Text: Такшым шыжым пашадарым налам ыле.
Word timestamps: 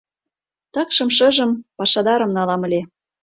Такшым 0.73 1.09
шыжым 1.17 1.51
пашадарым 1.77 2.31
налам 2.37 2.61
ыле. 2.67 2.81